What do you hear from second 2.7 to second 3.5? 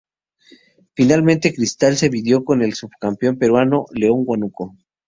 subcampeón